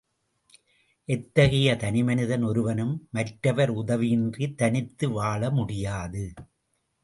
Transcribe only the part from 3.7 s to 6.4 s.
உதவியின்றித் தனித்து வாழமுடியாது.